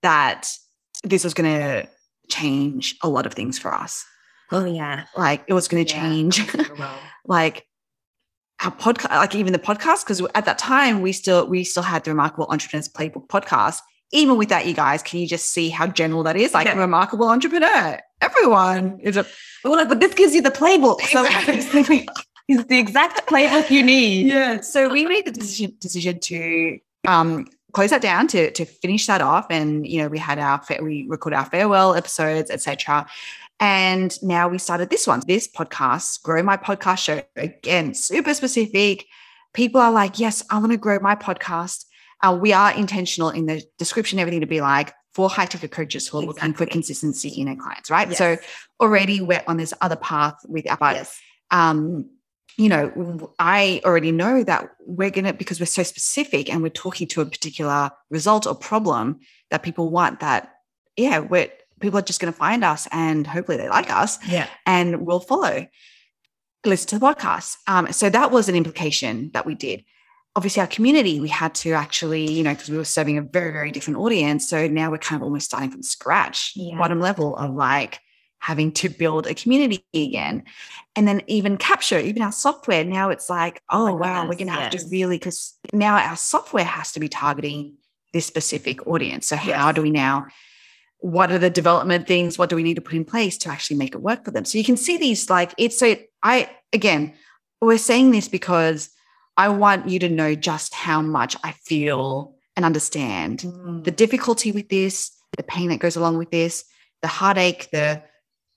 [0.02, 0.50] that
[1.04, 1.88] this was going to
[2.30, 4.04] change a lot of things for us.
[4.52, 5.04] Oh yeah.
[5.16, 6.00] Like it was going to Yeah.
[6.02, 6.56] change
[7.26, 7.66] like
[8.62, 12.04] our podcast, like even the podcast, because at that time we still we still had
[12.04, 13.78] the Remarkable Entrepreneurs Playbook podcast.
[14.12, 16.54] Even with that, you guys, can you just see how general that is?
[16.54, 16.78] Like Yeah.
[16.78, 17.98] remarkable entrepreneur.
[18.20, 19.24] Everyone is a
[19.64, 21.00] We We're like, but this gives you the playbook.
[21.02, 21.24] So
[22.48, 22.54] Exactly.
[22.57, 24.26] it's the exact playbook you need.
[24.33, 24.61] yeah.
[24.61, 29.20] So we made the decision decision to um close that down to to finish that
[29.20, 33.07] off, and you know we had our fa- we recorded our farewell episodes, etc.
[33.61, 39.07] And now we started this one, this podcast, grow my podcast show again, super specific.
[39.52, 41.85] People are like, yes, I want to grow my podcast.
[42.20, 46.09] Uh, we are intentional in the description, everything to be like for high ticket coaches
[46.09, 48.09] who are looking for consistency in their clients, right?
[48.09, 48.18] Yes.
[48.18, 48.37] So
[48.80, 51.20] already we're on this other path with our yes.
[51.52, 52.11] um,
[52.56, 56.68] you know, I already know that we're going to, because we're so specific and we're
[56.68, 60.52] talking to a particular result or problem that people want, that,
[60.96, 61.48] yeah, we're,
[61.80, 64.46] people are just going to find us and hopefully they like us Yeah.
[64.66, 65.66] and will follow,
[66.64, 67.56] listen to the podcast.
[67.66, 69.84] Um, so that was an implication that we did.
[70.36, 73.52] Obviously, our community, we had to actually, you know, because we were serving a very,
[73.52, 74.48] very different audience.
[74.48, 76.76] So now we're kind of almost starting from scratch, Yeah.
[76.78, 78.00] bottom level of like
[78.44, 80.44] having to build a community again.
[80.94, 84.35] And then even Capsho, even our software, now it's like, oh, my oh, wow, we're
[84.35, 84.85] going to have yes.
[84.85, 87.78] to really, because now our software has to be targeting
[88.12, 89.28] this specific audience.
[89.28, 90.26] So, how do we now?
[90.98, 92.38] What are the development things?
[92.38, 94.44] What do we need to put in place to actually make it work for them?
[94.44, 97.14] So you can see these like it's so I again,
[97.61, 98.90] we're saying this because
[99.37, 103.85] I want you to know just how much I feel and understand mm.
[103.85, 106.64] the difficulty with this, the pain that goes along with this,
[107.02, 108.02] the heartache, the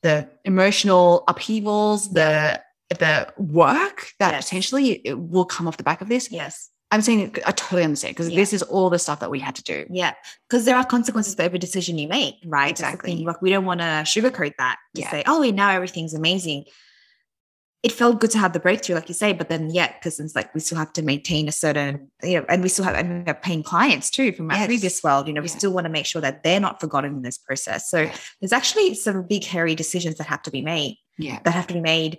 [0.07, 2.61] the emotional upheavals, the
[3.03, 4.45] the work that Yes.
[4.45, 6.31] potentially it will come off the back of this.
[6.31, 6.69] Yes.
[6.89, 8.37] I'm saying I totally understand because Yeah.
[8.41, 9.85] this is all the stuff that we had to do.
[9.89, 10.13] Yeah.
[10.47, 12.71] Because there are consequences for every decision you make, right?
[12.71, 13.15] Exactly.
[13.17, 13.25] thing.
[13.25, 15.11] Like we don't want to sugarcoat that to Yeah.
[15.11, 16.63] say, oh, now everything's amazing.
[17.83, 20.35] It felt good to have the breakthrough, like you say, but then yeah, because it's
[20.35, 23.25] like we still have to maintain a certain, you know, and we still have and
[23.25, 24.65] we're paying clients too from our Yes.
[24.65, 25.27] previous world.
[25.27, 25.57] You know, we Yeah.
[25.57, 27.89] still want to make sure that they're not forgotten in this process.
[27.89, 28.09] So
[28.41, 31.39] there's actually some big hairy decisions that have to be made, Yeah.
[31.43, 32.17] that have to be made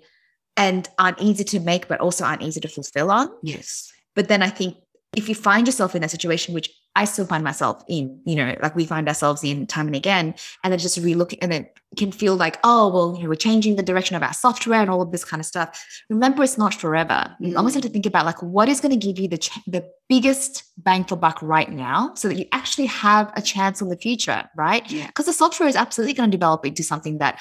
[0.56, 3.28] and aren't easy to make, but also aren't easy to fulfill on.
[3.42, 3.90] Yes.
[4.14, 4.76] But then I think
[5.16, 8.56] if you find yourself in a situation, which I still find myself in, you know,
[8.60, 10.34] like we find ourselves in time and again,
[10.64, 13.76] and then just relook and it can feel like, oh, well, you know, we're changing
[13.76, 15.68] the direction of our software and all of this kind of stuff.
[16.10, 17.36] Remember, it's not forever.
[17.38, 17.92] You almost have to mm.
[17.92, 21.14] think about like what is going to give you the ch- the biggest bang for
[21.14, 24.90] buck right now, so that you actually have a chance in the future, right?
[24.90, 25.06] Yeah.
[25.06, 27.40] Because the software is absolutely going to develop into something that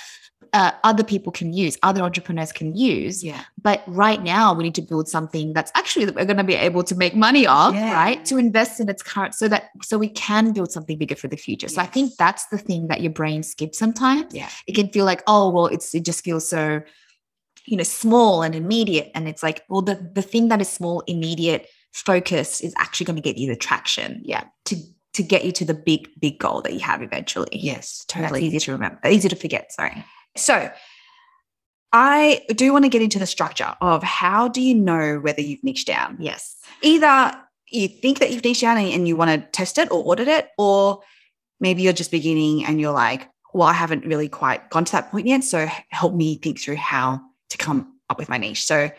[0.54, 3.24] uh, other people can use, other entrepreneurs can use.
[3.24, 3.44] Yeah.
[3.62, 6.56] But right now, we need to build something that's actually that we're going to be
[6.56, 7.94] able to make money off, Yeah.
[7.94, 8.24] right?
[8.26, 11.38] To invest in its current, so that so we can build something bigger for the
[11.38, 11.68] future.
[11.68, 14.34] So I think that's the thing that your brain skips sometimes.
[14.34, 14.50] Yeah.
[14.68, 16.82] It can feel like, oh, well, it's it just feels so,
[17.66, 21.02] you know, small and immediate, and it's like, well, the the thing that is small,
[21.08, 24.44] immediate, focus is actually going to get you the traction, Yeah.
[24.66, 24.76] to
[25.14, 27.50] to get you to the big big goal that you have eventually.
[27.52, 28.06] Yes.
[28.14, 28.48] And That's Totally.
[28.48, 29.72] easy to remember, easy to forget.
[29.74, 30.04] Sorry.
[30.40, 30.72] So
[31.94, 35.64] I do want to get into the structure of how do you know whether you've
[35.64, 36.18] niched down?
[36.20, 36.56] Yes.
[36.82, 37.34] Either
[37.70, 40.50] you think that you've niched down and, you want to test it or audit it,
[40.58, 41.02] or
[41.60, 45.12] maybe you're just beginning and you're like, well, I haven't really quite gone to that
[45.12, 45.44] point yet.
[45.44, 48.64] So help me think through how to come up with my niche.
[48.64, 48.90] So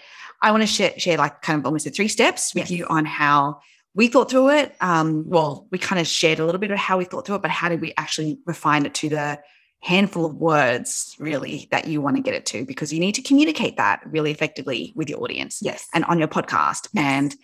[0.42, 2.78] I want to share, share like kind of almost the three steps with Yes.
[2.78, 3.60] you on how
[3.94, 4.74] we thought through it.
[4.80, 7.42] Um, well, we kind of shared a little bit of how we thought through it,
[7.42, 9.38] but how did we actually refine it to the
[9.80, 12.64] handful of words really that you want to get it to?
[12.64, 15.86] Because you need to communicate that really effectively with your audience Yes.
[15.94, 17.34] and on your podcast and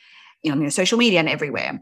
[0.43, 1.81] you know, on your social media and everywhere.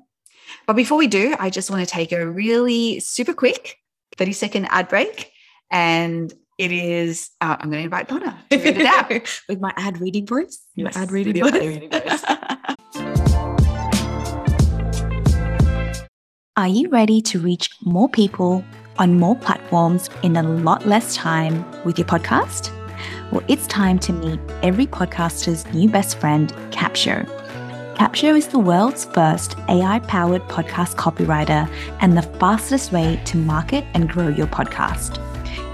[0.67, 3.77] But before we do, I just want to take a really super quick
[4.19, 5.33] 30 second ad break.
[5.71, 9.11] And it is, uh, I'm going to invite Bona to read it out.
[9.49, 10.61] with my ad reading voice.
[10.77, 11.55] My Yes, ad reading voice.
[11.55, 12.23] ad reading voice.
[16.57, 18.63] Are you ready to reach more people
[18.99, 22.71] on more platforms in a lot less time with your podcast?
[23.31, 27.27] Well, it's time to meet every podcaster's new best friend, Capsho.
[27.95, 33.85] Capsho is the world's first AI powered podcast copywriter and the fastest way to market
[33.95, 35.19] and grow your podcast.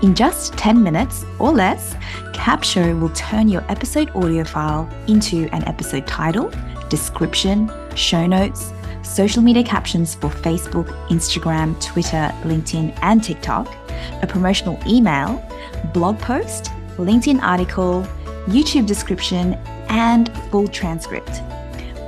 [0.02, 1.94] In just 10 minutes or less,
[2.32, 6.52] Capsho will turn your episode audio file into an episode title,
[6.88, 8.72] description, show notes,
[9.08, 13.66] social media captions for Facebook, Instagram, Twitter, LinkedIn, and TikTok,
[14.22, 15.42] a promotional email,
[15.94, 18.06] blog post, LinkedIn article,
[18.46, 19.54] YouTube description,
[19.88, 21.42] and full transcript.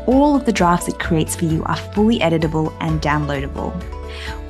[0.06, 3.72] All of the drafts it creates for you are fully editable and downloadable.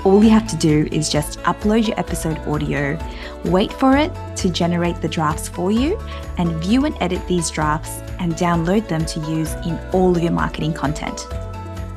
[0.04, 2.98] All you have to do is just upload your episode audio,
[3.44, 5.98] wait for it to generate the drafts for you,
[6.38, 10.32] and view and edit these drafts and download them to use in all of your
[10.32, 11.26] marketing content.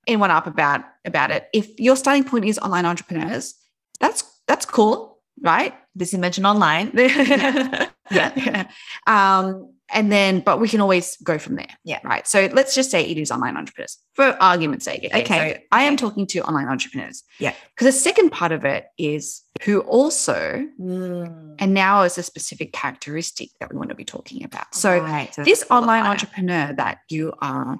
[0.07, 1.49] anyone up about about it.
[1.53, 3.55] If your starting point is online entrepreneurs,
[4.01, 5.75] that's that's cool, right?
[5.95, 6.90] This you mentioned online.
[6.95, 7.88] yeah.
[8.11, 8.69] Yeah.
[9.07, 11.68] Um, and then, but we can always go from there.
[11.85, 12.01] Yeah.
[12.05, 12.27] Right.
[12.27, 15.05] So let's just say it is online entrepreneurs for argument's sake.
[15.05, 15.23] Okay.
[15.23, 15.55] Okay.
[15.55, 17.23] So I am talking to online entrepreneurs.
[17.38, 17.55] Yeah.
[17.75, 21.57] Because the second part of it is who also, Mm.
[21.59, 24.75] and now is a specific characteristic that we want to be talking about.
[24.75, 27.79] So Right, so this online entrepreneur that you are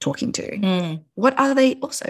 [0.00, 1.04] talking to, Mm.
[1.14, 2.06] what are they also?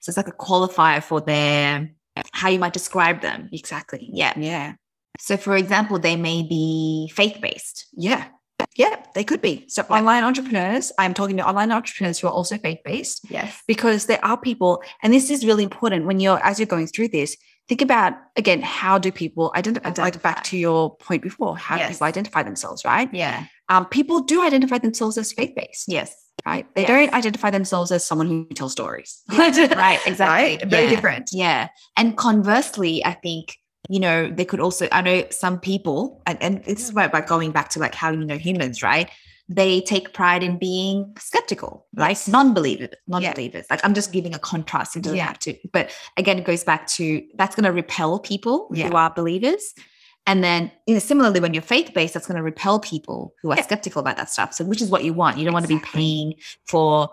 [0.00, 1.90] So it's like a qualifier for their
[2.32, 3.48] how you might describe them.
[3.52, 4.08] Exactly.
[4.12, 4.32] Yeah.
[4.36, 4.74] Yeah.
[5.18, 7.88] So for example, they may be faith-based.
[7.94, 8.26] Yeah.
[8.76, 9.64] Yeah, they could be.
[9.68, 13.30] So online entrepreneurs, I'm talking to online entrepreneurs who are also faith-based.
[13.30, 13.62] Yes.
[13.66, 17.08] because there are people, and this is really important when you're as you're going through
[17.08, 17.36] this.
[17.68, 19.92] Think about again, how do people identify?
[20.02, 21.92] Like back to your point before, how do Yes.
[21.94, 22.84] people identify themselves?
[22.84, 23.12] Right?
[23.12, 23.44] Yeah.
[23.68, 26.14] Um, people do identify themselves as faith-based, Yes.
[26.46, 26.66] right?
[26.74, 26.88] They Yes.
[26.88, 30.00] don't identify themselves as someone who tells stories, Right.
[30.06, 30.24] Exactly.
[30.24, 30.64] Right?
[30.66, 30.90] Very Yeah.
[30.90, 31.30] different.
[31.32, 31.68] Yeah.
[31.96, 33.56] And conversely, I think,
[33.88, 37.52] you know, they could also, I know some people, and, and this is by going
[37.52, 39.08] back to like how you know humans, right?
[39.48, 42.10] They take pride in being skeptical, right?
[42.10, 42.28] Yes.
[42.28, 43.64] Non-believers, non-believers.
[43.70, 44.94] Like I'm just giving a contrast.
[44.96, 45.26] It doesn't Yeah.
[45.28, 48.88] have to, but again, it goes back to that's going to repel people Yeah.
[48.88, 49.74] who are believers.
[50.26, 53.56] And then, you know, similarly, when you're faith-based, that's going to repel people who are
[53.56, 53.62] Yeah.
[53.62, 54.52] skeptical about that stuff.
[54.52, 55.38] So, which is what you want.
[55.38, 56.34] You don't want to be paying
[56.66, 57.08] for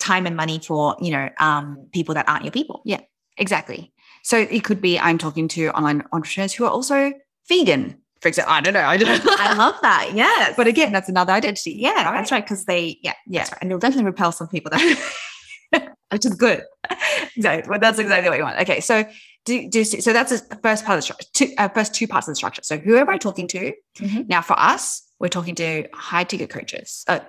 [0.00, 2.82] time and money for, you know, um, people that aren't your people.
[2.84, 3.02] Yeah,
[3.38, 3.92] exactly.
[4.26, 7.12] So it could be I'm talking to online entrepreneurs who are also
[7.48, 8.54] vegan, for example.
[8.54, 8.80] I don't know.
[8.80, 9.32] I don't know.
[9.38, 10.14] I love that.
[10.14, 10.54] Yes.
[10.56, 11.76] but again, that's another identity.
[11.78, 12.42] yeah, that's right.
[12.42, 13.46] Because they, yeah, yeah.
[13.60, 16.64] And it'll definitely repel some people that, which is good.
[17.36, 17.70] exactly.
[17.70, 18.58] Well, that's exactly what you want.
[18.62, 19.04] Okay, so
[19.44, 21.28] do, do so that's the first part of the structure.
[21.32, 22.62] Two, uh, first two parts of the structure.
[22.64, 23.72] So who am I talking to?
[24.00, 24.28] Mhm.
[24.28, 27.04] Now, for us, we're talking to high ticket coaches.
[27.06, 27.20] Uh,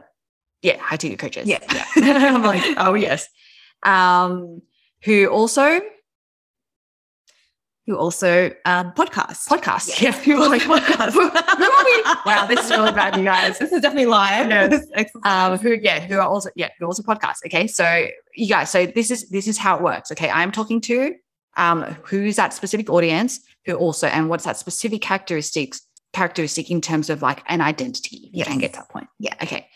[0.63, 1.47] yeah, high ticket coaches.
[1.47, 1.59] Yeah.
[1.95, 3.27] I'm like, oh yes.
[3.83, 4.63] Um,
[5.03, 5.79] who also
[7.87, 9.47] Who also um, podcasts.
[9.47, 10.01] podcast.
[10.01, 10.11] Yeah.
[10.11, 11.15] Who like podcast.
[12.25, 13.57] wow, this is really bad, you guys.
[13.57, 14.47] This is definitely live.
[14.47, 14.85] No, This
[15.23, 17.37] um, who yeah, who are also yeah, who also podcasts.
[17.45, 20.11] Okay, so you guys, so this is this is how it works.
[20.11, 21.15] Okay, I'm talking to
[21.55, 27.09] um, who's that specific audience, who also and what's that specific characteristics characteristic in terms
[27.09, 28.29] of like an identity.
[28.33, 29.07] if You can get to that point.
[29.17, 29.35] Yeah.
[29.41, 29.67] Okay,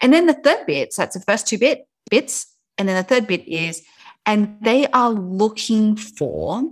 [0.00, 0.94] and then the third bit.
[0.94, 2.46] So that's the first two bit bits,
[2.78, 3.82] and then the third bit is,
[4.24, 6.62] and they are looking for.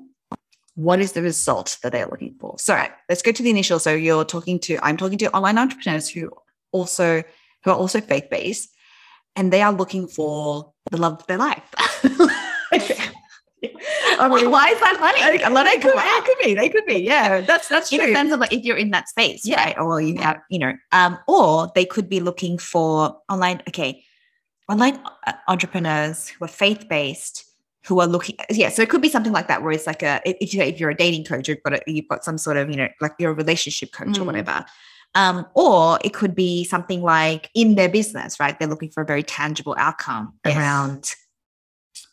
[0.76, 2.54] What is the result that they're looking for?
[2.58, 3.78] So let's go to the initial.
[3.78, 6.30] So you're talking to, I'm talking to online entrepreneurs who
[6.72, 7.22] also
[7.64, 8.68] who are also faith based,
[9.34, 11.62] and they are looking for the love of their life.
[14.18, 15.20] I mean, why is that funny?
[15.44, 17.40] I- well, they could, it could be, they could be, yeah.
[17.40, 18.10] That's that's in true.
[18.10, 19.62] a sense of like if you're in that space, Yeah.
[19.64, 19.78] right?
[19.78, 24.04] Or you have, you know, um, or they could be looking for online, okay,
[24.68, 27.44] online uh, entrepreneurs who are faith based,
[27.86, 28.68] who are looking, yeah.
[28.68, 30.90] So it could be something like that, where it's like a if you if you're
[30.90, 33.30] a dating coach, you've got a, you've got some sort of you know like you're
[33.30, 34.26] a relationship coach or Mm.
[34.26, 34.64] whatever.
[35.14, 38.58] Um, or it could be something like in their business, right?
[38.58, 40.56] They're looking for a very tangible outcome Yes.
[40.56, 41.14] around.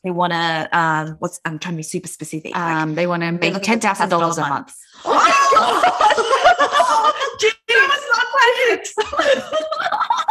[0.06, 0.70] They want to.
[0.78, 2.54] Um, what's I'm trying to be super specific.
[2.56, 4.74] like, Um, they want to make looking ten for thousand dollars a $10,000 month.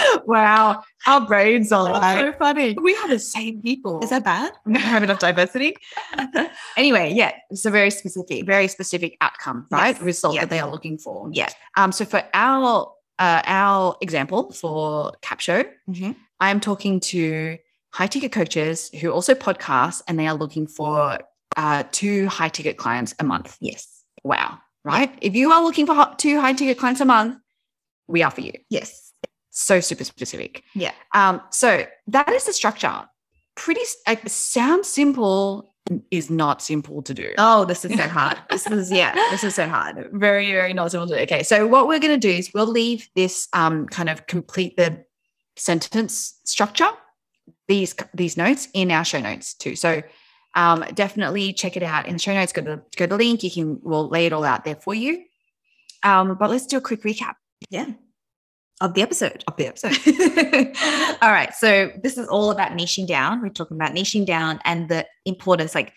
[0.26, 2.76] wow, our brains are like so funny.
[2.80, 4.00] we are the same people.
[4.02, 4.52] Is that bad?
[4.66, 5.76] we don't have enough diversity?
[6.76, 9.94] anyway, yeah, it's a very specific, very specific outcome, right?
[9.96, 10.42] Yes, Result yes.
[10.42, 11.28] that they are looking for.
[11.32, 11.48] Yeah.
[11.76, 16.16] Um, so for our uh, our example for Capsho, Mhm.
[16.40, 17.56] I am talking to
[17.92, 21.18] high ticket coaches who also podcast, and they are looking for
[21.56, 23.58] uh, two high ticket clients a month.
[23.60, 23.86] Yes.
[24.24, 25.12] Wow, right?
[25.20, 27.36] If you are looking for two high ticket clients a month,
[28.08, 28.52] we are for you.
[28.70, 29.11] Yes.
[29.54, 30.64] So super specific.
[30.74, 30.92] Yeah.
[31.12, 33.06] Um, so that is the structure.
[33.54, 35.74] Pretty like sounds simple
[36.10, 37.34] is not simple to do.
[37.36, 38.38] Oh, this is so hard.
[38.50, 39.12] This is yeah.
[39.30, 40.08] This is so hard.
[40.12, 41.22] Very, very not simple to do.
[41.22, 41.42] Okay.
[41.42, 45.04] So what we're gonna do is we'll leave this um kind of complete the
[45.56, 46.88] sentence structure,
[47.68, 49.76] these these notes in our show notes too.
[49.76, 50.02] So
[50.54, 52.52] um definitely check it out in the show notes.
[52.54, 53.42] Go to go to the link.
[53.42, 55.24] You can we'll lay it all out there for you.
[56.02, 57.34] Um, but let's do a quick recap
[57.68, 57.90] Yeah.
[58.80, 59.44] Of the episode.
[59.46, 59.96] of the episode.
[61.22, 61.54] all right.
[61.54, 63.40] So this is all about niching down.
[63.40, 65.92] We're talking about niching down and the importance, like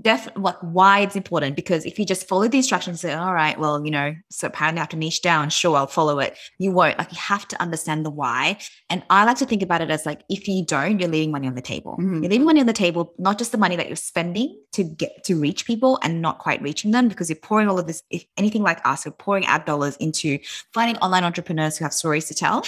[0.00, 1.56] def like why it's important.
[1.56, 4.48] Because if you just follow the instructions and say, all right, well, you know, so
[4.48, 6.36] apparently I have to niche down, sure, I'll follow it.
[6.58, 6.98] You won't.
[6.98, 8.58] Like you have to understand the why.
[8.90, 11.46] And I like to think about it as like if you don't, you're leaving money
[11.46, 11.96] on the table.
[12.00, 12.22] Mhm.
[12.22, 15.24] You're leaving money on the table, not just the money that you're spending to get
[15.24, 18.24] to reach people and not quite reaching them because you're pouring all of this, if
[18.36, 20.38] anything like us, we're pouring our dollars into
[20.72, 22.64] finding online entrepreneurs who have stories to tell.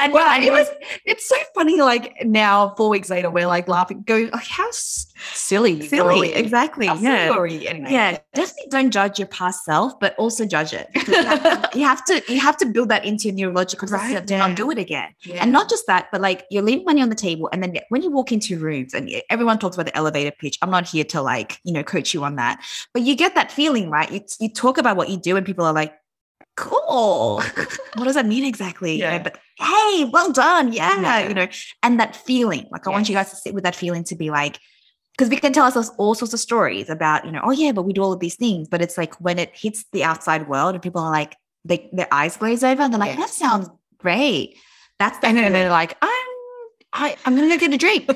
[0.00, 0.68] And Well, it was.
[1.04, 1.80] It's so funny.
[1.80, 6.32] Like now, four weeks later, we're like laughing, going, "Like how silly, silly.
[6.32, 6.86] Exactly.
[6.86, 7.40] How Yeah.
[7.40, 10.88] we?" Anyway, Yeah, definitely don't judge your past self, but also judge it.
[10.94, 14.06] You have, to, you have to you have to build that into your neurological Right,
[14.10, 14.46] system to yeah.
[14.46, 15.10] not do it again.
[15.24, 15.42] Yeah.
[15.42, 17.48] And not just that, but like you're leaving money on the table.
[17.52, 20.70] And then when you walk into rooms and everyone talks about the elevator pitch, I'm
[20.70, 22.60] not here to like, you know, coach you on that.
[22.92, 24.10] But you get that feeling, right?
[24.10, 25.94] You, you talk about what you do and people are like,
[26.56, 27.36] cool.
[27.94, 28.96] what does that mean exactly?
[28.96, 29.22] You know, Yeah.
[29.22, 30.72] but hey, well done.
[30.72, 31.28] Yeah, Yeah.
[31.28, 31.48] You know,
[31.82, 34.30] and that feeling, like I want you guys to sit with that feeling to be
[34.30, 34.58] like,
[35.16, 37.82] because we can tell ourselves all sorts of stories about, you know, oh yeah, but
[37.82, 38.68] we do all of these things.
[38.68, 42.08] But it's like when it hits the outside world and people are like, they their
[42.12, 43.68] eyes glaze over and they're like, that sounds
[43.98, 44.56] great.
[44.98, 46.26] That's the and then they're like, "I'm,
[46.92, 48.08] I, I'm gonna go get a drink."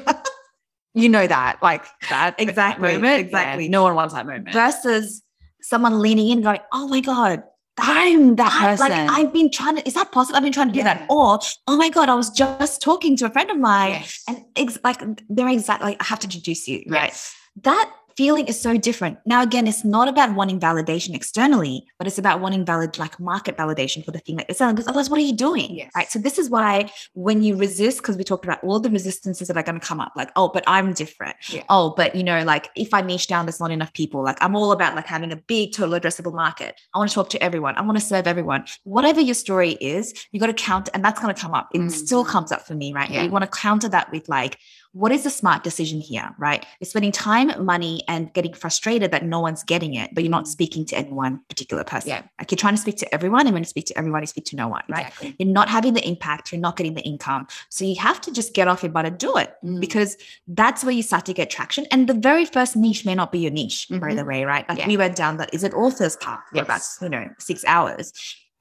[0.95, 3.21] you know that, like that exact moment.
[3.21, 3.65] exactly.
[3.65, 4.53] Yeah, no one wants that moment.
[4.53, 5.23] versus
[5.61, 7.43] someone leaning in going, oh my God,
[7.79, 8.91] I'm that person.
[8.91, 10.37] like I've been trying to, is that possible?
[10.37, 10.95] I've been trying to do Yeah.
[10.95, 11.07] that.
[11.09, 14.23] Or, oh my God, I was just talking to a friend of mine yes.
[14.29, 17.05] and ex- like they're exactly, like, I have to introduce you, right?
[17.09, 17.35] yes.
[17.63, 19.19] that feeling is so different.
[19.27, 23.57] Now, again, it's not about wanting validation externally, but it's about wanting valid, like market
[23.57, 24.75] validation for the thing that you're selling.
[24.75, 25.75] Because otherwise, what are you doing?
[25.75, 25.91] Yes.
[25.95, 26.11] Right.
[26.11, 29.57] So this is why when you resist, because we talked about all the resistances that
[29.57, 31.37] are going to come up, like, oh, but I'm different.
[31.49, 31.65] Yeah.
[31.69, 34.23] Oh, but you know, like if I niche down, there's not enough people.
[34.23, 36.81] Like I'm all about like having a big total addressable market.
[36.95, 37.77] I want to talk to everyone.
[37.77, 38.65] I want to serve everyone.
[38.85, 41.69] Whatever your story is, you got to count, and that's going to come up.
[41.73, 42.29] It still Mhm.
[42.29, 43.11] comes up for me, right?
[43.11, 43.23] Yeah.
[43.23, 44.59] You want to counter that with like,
[44.93, 46.65] what is the smart decision here, right?
[46.79, 50.47] You're spending time, money, and getting frustrated that no one's getting it, but you're not
[50.47, 52.11] speaking to any one particular person.
[52.11, 52.23] Yeah.
[52.39, 54.45] Like you're trying to speak to everyone, and when you speak to everyone, you speak
[54.47, 55.07] to no one, right?
[55.07, 55.37] Exactly.
[55.39, 57.47] You're not having the impact, you're not getting the income.
[57.71, 59.81] So you have to just get off your butt and do it Mm.
[59.81, 60.17] because
[60.47, 61.87] that's where you start to get traction.
[61.91, 64.69] And the very first niche may not be your niche, by the way, right?
[64.69, 64.89] Like Yeah.
[64.89, 68.13] we went down that is it author's path for about, you know, six hours.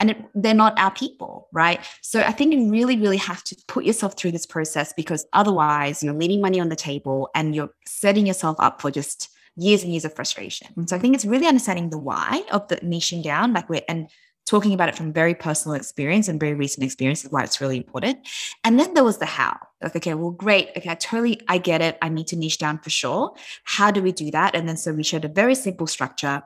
[0.02, 1.80] And it, they're not our people, right?
[2.02, 6.04] So I think you really, really have to put yourself through this process because otherwise
[6.04, 9.92] you're leaving money on the table and you're setting yourself up for just years and
[9.94, 10.88] years of frustration.
[10.88, 14.10] So I think it's really understanding the why of the niching down, like we're and
[14.46, 17.78] talking about it from very personal experience and very recent experience is why it's really
[17.78, 18.28] important.
[18.64, 19.58] And then there was the how.
[19.82, 20.70] Like, okay, well, great.
[20.76, 21.98] Okay, I totally I get it.
[22.02, 23.34] I need to niche down for sure.
[23.64, 24.56] How do we do that?
[24.56, 26.44] And then so we showed a very simple structure,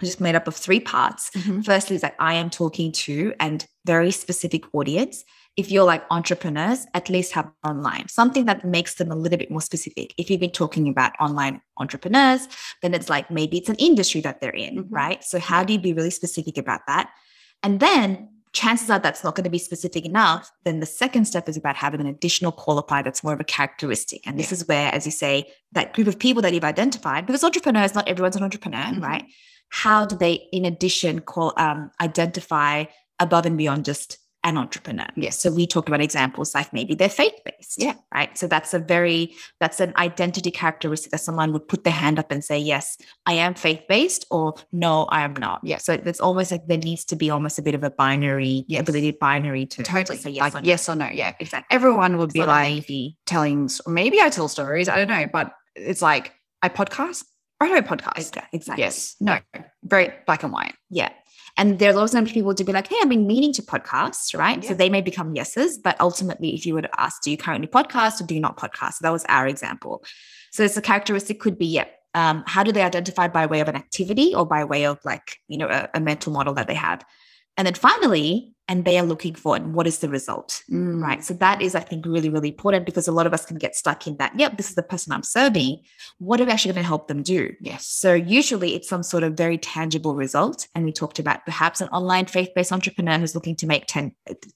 [0.00, 1.30] just made up of three parts.
[1.30, 1.64] Mhm.
[1.64, 5.24] Firstly, is like I am talking to and very specific audience.
[5.56, 9.50] If you're like entrepreneurs, at least have online something that makes them a little bit
[9.50, 10.12] more specific.
[10.18, 12.46] If you've been talking about online entrepreneurs,
[12.82, 14.86] then it's like maybe it's an industry that they're in, Mhm.
[14.90, 15.24] right?
[15.24, 17.10] So how do you be really specific about that?
[17.62, 20.50] And then chances are that's not going to be specific enough.
[20.64, 24.26] Then the second step is about having an additional qualifier that's more of a characteristic.
[24.26, 27.44] And this is where, as you say, that group of people that you've identified, because
[27.44, 29.02] entrepreneurs, not everyone's an entrepreneur, Mhm.
[29.02, 29.24] right?
[29.70, 32.84] How do they, in addition, call um, identify
[33.18, 35.06] above and beyond just an entrepreneur?
[35.16, 35.38] Yes.
[35.40, 37.82] So we talked about examples like maybe they're faith-based.
[37.82, 37.94] Yeah.
[38.14, 38.36] Right.
[38.38, 42.30] So that's a very that's an identity characteristic that someone would put their hand up
[42.30, 42.96] and say, yes,
[43.26, 45.60] I am faith-based, or no, I am not.
[45.64, 45.78] Yeah.
[45.78, 48.82] So it's almost like there needs to be almost a bit of a binary, Yes.
[48.82, 50.18] ability binary to, to Totally.
[50.18, 50.66] say yes like or no.
[50.68, 51.08] yes or no.
[51.12, 51.34] Yeah.
[51.40, 51.74] Exactly.
[51.74, 53.18] Everyone would It's be like maybe.
[53.26, 54.88] telling, maybe I tell stories.
[54.88, 57.24] I don't know, but it's like I podcast
[57.60, 58.18] don't podcast.
[58.18, 58.84] Exa- Exactly.
[58.84, 59.16] Yes.
[59.20, 59.38] No.
[59.82, 60.74] Very black and white.
[60.90, 61.10] Yeah.
[61.58, 64.38] And also going to be people to be like, hey, I've been meaning to podcast,
[64.38, 64.62] right?
[64.62, 64.68] Yeah.
[64.68, 65.78] So they may become yeses.
[65.78, 68.58] But ultimately, if you were to ask, do you currently podcast or do you not
[68.58, 68.94] podcast?
[68.94, 70.04] So that was our example.
[70.52, 71.86] So it's a characteristic could be, yeah.
[72.14, 75.38] Um, how do they identify by way of an activity or by way of like,
[75.48, 77.04] you know, a, a mental model that they have?
[77.56, 80.62] And then finally, and they are looking for it, what is the result?
[80.70, 81.00] Mm.
[81.00, 81.22] Right.
[81.24, 83.76] So that is, I think, really, really important because a lot of us can get
[83.76, 85.82] stuck in that, yep, this is the person I'm serving.
[86.18, 87.54] What are we actually going to help them do?
[87.60, 87.86] Yes.
[87.86, 90.66] So usually it's some sort of very tangible result.
[90.74, 94.12] And we talked about perhaps an online faith-based entrepreneur who's looking to make 10,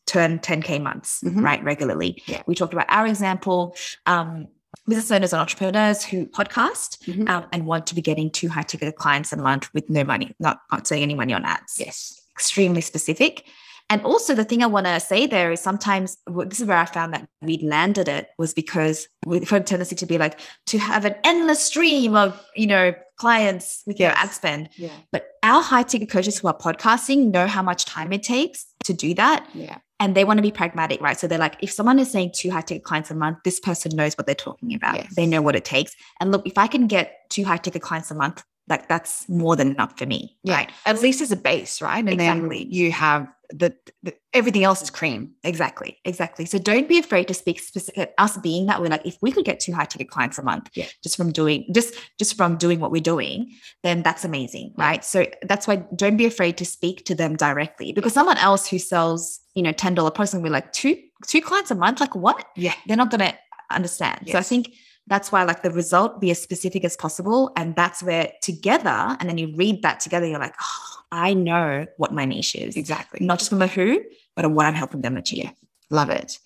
[0.07, 1.43] turn 10K months, Mhm.
[1.45, 2.21] right, regularly.
[2.27, 2.43] Yeah.
[2.49, 3.77] We talked about our example,
[4.07, 4.49] um,
[4.89, 7.29] business owners and entrepreneurs who podcast Mhm.
[7.29, 10.35] um, and want to be getting two high ticket clients a month with no money,
[10.41, 12.20] not, not saying any money on ads Yes.
[12.41, 13.45] Extremely specific.
[13.93, 16.17] And also, the thing I want to say there is sometimes
[16.47, 19.97] this is where I found that we landed it was because we've had a tendency
[19.97, 24.31] to be like to have an endless stream of you know clients with your ad
[24.31, 24.69] spend.
[24.77, 24.93] Yeah.
[25.13, 28.93] But our high ticket coaches who are podcasting know how much time it takes to
[28.95, 29.79] do that, Yeah.
[29.99, 31.19] and they want to be pragmatic, right?
[31.19, 33.95] So they're like, if someone is saying two high ticket clients a month, this person
[33.97, 34.95] knows what they're talking about.
[34.97, 35.15] Yes.
[35.17, 35.93] They know what it takes.
[36.21, 39.57] And look, if I can get two high ticket clients a month, like that's more
[39.57, 40.55] than enough for me, Yeah.
[40.55, 40.71] right?
[40.87, 41.99] At least as a base, right?
[41.99, 42.65] And Exactly.
[42.65, 45.33] then you have the, the everything else is cream.
[45.43, 46.45] Exactly, exactly.
[46.47, 48.15] So don't be afraid to speak specific.
[48.17, 50.71] Us being that we're like, if we could get two high ticket clients a month,
[50.75, 50.87] Yeah.
[51.03, 53.51] just from doing just just from doing what we're doing,
[53.83, 54.85] then that's amazing, Yeah.
[54.87, 55.05] right?
[55.05, 58.79] So that's why don't be afraid to speak to them directly because someone else who
[58.79, 60.97] sells, you know, ten dollar products will be like two
[61.27, 62.45] two clients a month, like what?
[62.57, 62.75] Yeah.
[62.87, 63.35] They're not gonna
[63.73, 64.29] understand.
[64.31, 64.71] So I think
[65.07, 69.29] that's why like the result be as specific as possible, and that's where together, and
[69.29, 73.25] then you read that together, you're like, oh, I know what my niche is, Exactly.
[73.25, 74.01] not just from the who,
[74.37, 75.45] but on what I'm helping them achieve.
[75.45, 75.51] Yeah.
[75.91, 76.39] Love it.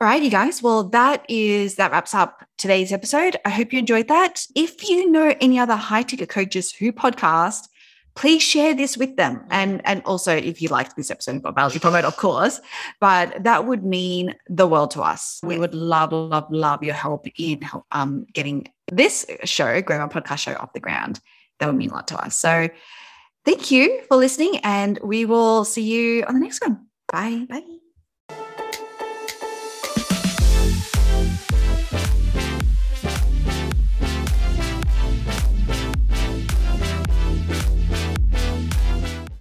[0.00, 0.62] All right, you guys.
[0.62, 3.36] Well, that is that wraps up today's episode.
[3.46, 4.44] I hope you enjoyed that.
[4.54, 7.68] If you know any other high ticket coaches who podcast,
[8.16, 9.44] please share this with them.
[9.50, 12.60] And and also if you liked this episode, value from it, of course.
[13.00, 15.38] But that would mean the world to us.
[15.44, 17.60] We would love, love, love your help in
[17.92, 21.20] um getting this show, Grow My Podcast Show off the ground.
[21.60, 22.36] That would mean a lot to us.
[22.36, 22.68] So
[23.44, 26.86] thank you for listening, and we will see you on the next one.
[27.08, 27.46] Bye.
[27.48, 27.85] Bye.